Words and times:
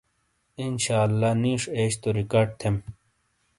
اِن 0.59 0.71
شااللہ! 0.83 1.31
نِیش 1.41 1.63
ایش 1.77 1.93
توریکارڈ 2.01 2.49
تھیم۔ 2.59 2.75